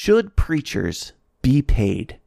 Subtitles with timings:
[0.00, 1.12] Should preachers
[1.42, 2.20] be paid?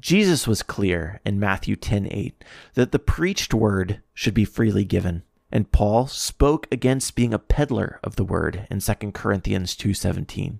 [0.00, 2.42] Jesus was clear in Matthew 10:8
[2.74, 5.22] that the preached word should be freely given,
[5.52, 10.58] and Paul spoke against being a peddler of the word in 2 Corinthians 2:17.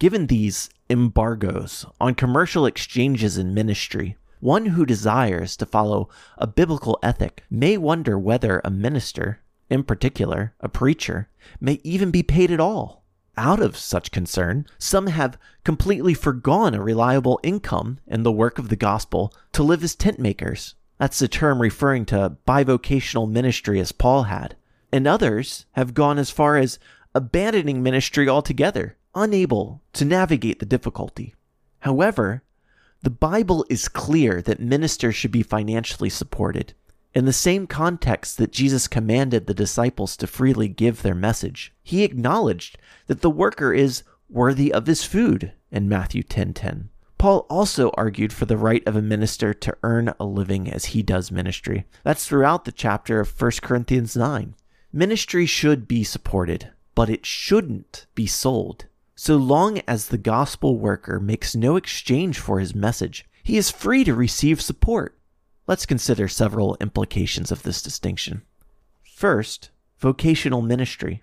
[0.00, 6.98] Given these embargoes on commercial exchanges in ministry, one who desires to follow a biblical
[7.00, 9.38] ethic may wonder whether a minister,
[9.70, 11.28] in particular a preacher,
[11.60, 12.99] may even be paid at all
[13.40, 18.68] out of such concern, some have completely forgone a reliable income in the work of
[18.68, 20.74] the gospel to live as tent makers.
[20.98, 24.56] That's the term referring to bivocational ministry as Paul had.
[24.92, 26.78] And others have gone as far as
[27.14, 31.34] abandoning ministry altogether, unable to navigate the difficulty.
[31.78, 32.42] However,
[33.00, 36.74] the Bible is clear that ministers should be financially supported
[37.14, 42.04] in the same context that Jesus commanded the disciples to freely give their message, he
[42.04, 46.88] acknowledged that the worker is worthy of his food in Matthew 10:10.
[47.18, 51.02] Paul also argued for the right of a minister to earn a living as he
[51.02, 51.84] does ministry.
[52.02, 54.54] That's throughout the chapter of 1 Corinthians 9.
[54.92, 58.86] Ministry should be supported, but it shouldn't be sold.
[59.14, 64.02] So long as the gospel worker makes no exchange for his message, he is free
[64.04, 65.18] to receive support.
[65.70, 68.42] Let's consider several implications of this distinction.
[69.04, 71.22] First, vocational ministry.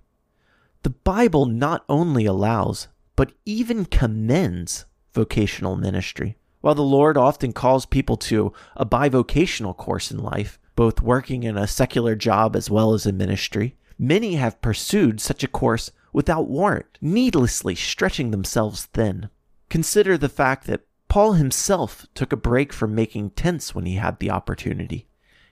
[0.84, 2.88] The Bible not only allows,
[3.18, 6.38] but even commends vocational ministry.
[6.62, 11.58] While the Lord often calls people to a bivocational course in life, both working in
[11.58, 16.48] a secular job as well as in ministry, many have pursued such a course without
[16.48, 19.30] warrant, needlessly stretching themselves thin.
[19.70, 24.20] Consider the fact that Paul himself took a break from making tents when he had
[24.20, 25.08] the opportunity.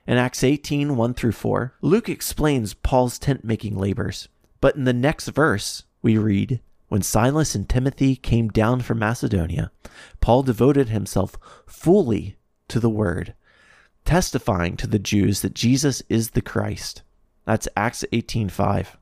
[0.06, 4.28] In Acts 18 1 through 4, Luke explains Paul's tent making labors.
[4.60, 9.70] But in the next verse, we read, When Silas and Timothy came down from Macedonia,
[10.20, 12.36] Paul devoted himself fully
[12.68, 13.34] to the word,
[14.04, 17.02] testifying to the Jews that Jesus is the Christ.
[17.44, 18.96] That's Acts 18:5.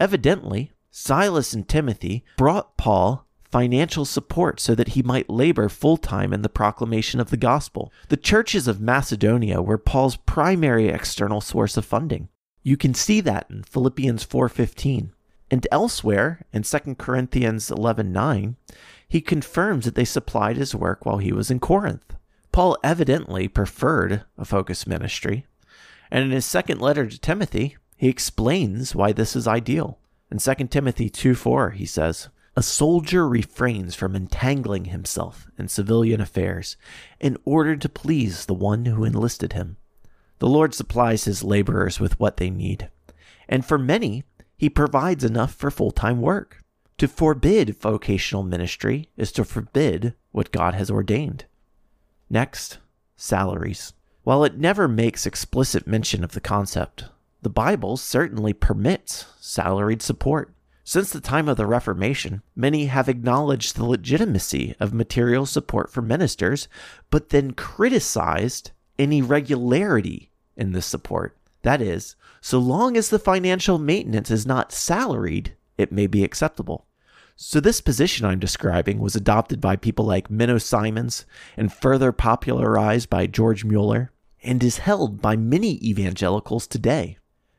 [0.00, 6.32] Evidently, Silas and Timothy brought Paul financial support so that he might labor full time
[6.32, 7.92] in the proclamation of the gospel.
[8.08, 12.28] The churches of Macedonia were Paul's primary external source of funding.
[12.62, 15.10] You can see that in Philippians 4:15
[15.50, 18.56] and elsewhere in 2 Corinthians 11:9,
[19.08, 22.14] he confirms that they supplied his work while he was in Corinth.
[22.52, 25.46] Paul evidently preferred a focused ministry,
[26.10, 29.98] and in his second letter to Timothy, he explains why this is ideal.
[30.30, 36.76] In 2 Timothy 2:4, he says, a soldier refrains from entangling himself in civilian affairs
[37.20, 39.76] in order to please the one who enlisted him.
[40.40, 42.90] The Lord supplies his laborers with what they need,
[43.48, 44.24] and for many,
[44.56, 46.60] he provides enough for full time work.
[46.96, 51.44] To forbid vocational ministry is to forbid what God has ordained.
[52.28, 52.78] Next,
[53.14, 53.92] salaries.
[54.24, 57.04] While it never makes explicit mention of the concept,
[57.40, 60.52] the Bible certainly permits salaried support.
[60.88, 66.00] Since the time of the Reformation, many have acknowledged the legitimacy of material support for
[66.00, 66.66] ministers,
[67.10, 71.36] but then criticized any regularity in this support.
[71.60, 76.86] That is, so long as the financial maintenance is not salaried, it may be acceptable.
[77.36, 83.10] So, this position I'm describing was adopted by people like Menno Simons and further popularized
[83.10, 84.10] by George Mueller,
[84.42, 87.18] and is held by many evangelicals today.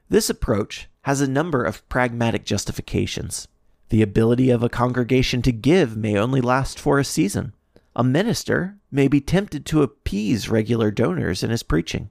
[0.09, 3.47] This approach has a number of pragmatic justifications.
[3.89, 7.53] The ability of a congregation to give may only last for a season.
[7.95, 12.09] A minister may be tempted to appease regular donors in his preaching.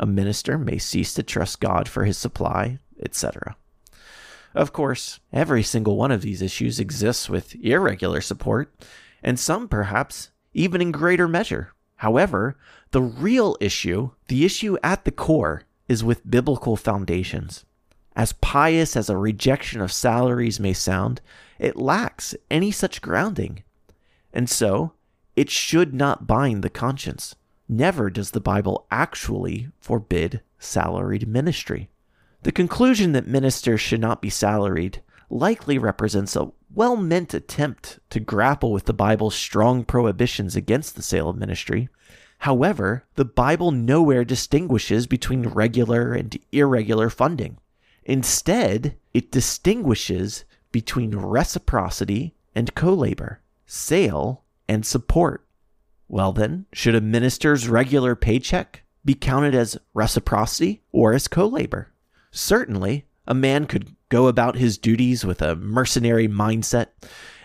[0.00, 3.56] A minister may cease to trust God for his supply, etc.
[4.54, 8.72] Of course, every single one of these issues exists with irregular support,
[9.22, 11.72] and some perhaps even in greater measure.
[11.96, 12.56] However,
[12.90, 17.64] the real issue, the issue at the core, is with biblical foundations.
[18.14, 21.20] As pious as a rejection of salaries may sound,
[21.58, 23.62] it lacks any such grounding.
[24.32, 24.92] And so,
[25.34, 27.34] it should not bind the conscience.
[27.68, 31.88] Never does the Bible actually forbid salaried ministry.
[32.42, 38.20] The conclusion that ministers should not be salaried likely represents a well meant attempt to
[38.20, 41.88] grapple with the Bible's strong prohibitions against the sale of ministry.
[42.38, 47.58] However, the Bible nowhere distinguishes between regular and irregular funding.
[48.04, 55.46] Instead, it distinguishes between reciprocity and co labor, sale and support.
[56.08, 61.92] Well, then, should a minister's regular paycheck be counted as reciprocity or as co labor?
[62.30, 66.88] Certainly, a man could go about his duties with a mercenary mindset,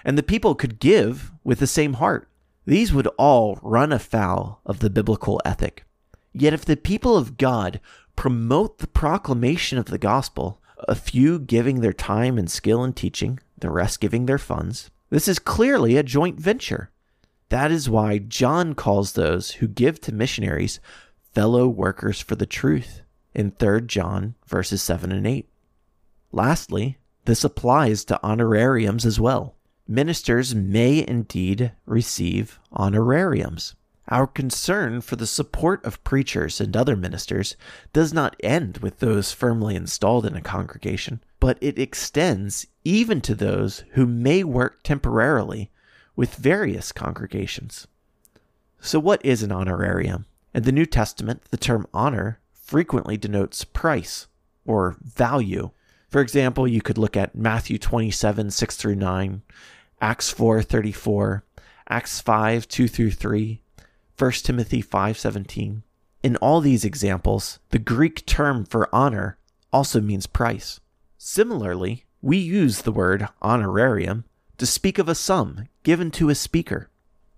[0.03, 2.29] and the people could give with the same heart.
[2.65, 5.85] These would all run afoul of the biblical ethic.
[6.33, 7.79] Yet if the people of God
[8.17, 13.39] promote the proclamation of the gospel, a few giving their time and skill in teaching,
[13.57, 16.91] the rest giving their funds, this is clearly a joint venture.
[17.49, 20.81] That is why John calls those who give to missionaries
[21.33, 23.01] fellow workers for the truth
[23.33, 25.47] in 3 John verses 7 and 8.
[26.33, 29.55] Lastly, this applies to honorariums as well.
[29.87, 33.75] Ministers may indeed receive honorariums.
[34.09, 37.57] Our concern for the support of preachers and other ministers
[37.91, 43.35] does not end with those firmly installed in a congregation, but it extends even to
[43.35, 45.71] those who may work temporarily
[46.15, 47.85] with various congregations.
[48.79, 50.25] So, what is an honorarium?
[50.53, 54.27] In the New Testament, the term honor frequently denotes price
[54.65, 55.71] or value.
[56.09, 59.41] For example, you could look at Matthew 27, 6 through 9,
[59.99, 61.43] Acts 4, 34,
[61.89, 63.61] Acts 5, 2 through 3,
[64.17, 65.83] 1 Timothy 5:17.
[66.23, 69.37] In all these examples, the Greek term for honor
[69.71, 70.79] also means price.
[71.19, 74.25] Similarly, we use the word honorarium
[74.57, 76.89] to speak of a sum given to a speaker.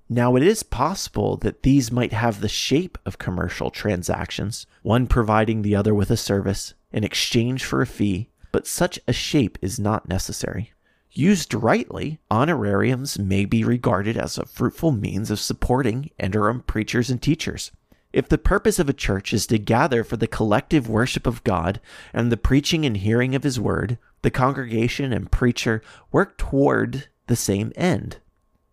[0.07, 5.61] Now, it is possible that these might have the shape of commercial transactions, one providing
[5.61, 9.79] the other with a service in exchange for a fee, but such a shape is
[9.79, 10.71] not necessary.
[11.11, 17.21] Used rightly, honorariums may be regarded as a fruitful means of supporting interim preachers and
[17.21, 17.71] teachers.
[18.13, 21.79] If the purpose of a church is to gather for the collective worship of God
[22.13, 27.35] and the preaching and hearing of His word, the congregation and preacher work toward the
[27.35, 28.17] same end.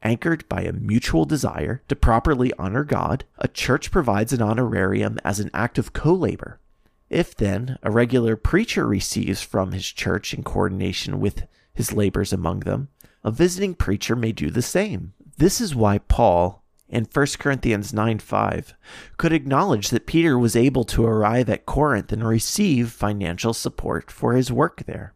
[0.02, 5.40] Anchored by a mutual desire to properly honor God, a church provides an honorarium as
[5.40, 6.60] an act of co labor.
[7.08, 12.60] If then a regular preacher receives from his church in coordination with his labors among
[12.60, 12.88] them,
[13.22, 15.12] a visiting preacher may do the same.
[15.36, 18.74] This is why Paul, in 1 Corinthians 9 5,
[19.18, 24.32] could acknowledge that Peter was able to arrive at Corinth and receive financial support for
[24.32, 25.14] his work there.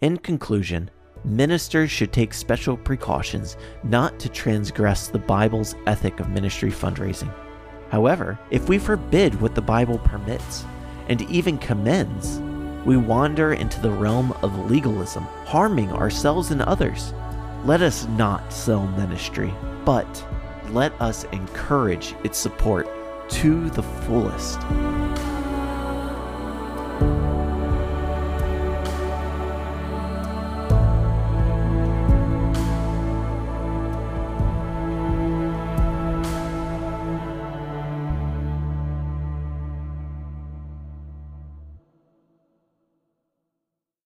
[0.00, 0.90] In conclusion,
[1.24, 7.32] ministers should take special precautions not to transgress the Bible's ethic of ministry fundraising.
[7.90, 10.64] However, if we forbid what the Bible permits
[11.10, 12.38] and even commends,
[12.86, 17.12] we wander into the realm of legalism, harming ourselves and others.
[17.64, 19.52] Let us not sell ministry,
[19.84, 20.24] but
[20.70, 22.88] let us encourage its support
[23.30, 24.60] to the fullest.